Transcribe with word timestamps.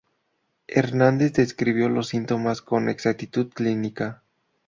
Hernandez 0.67 1.31
describió 1.33 1.87
los 1.87 2.07
síntomas 2.07 2.63
con 2.63 2.89
exactitud 2.89 3.49
clínica. 3.53 4.23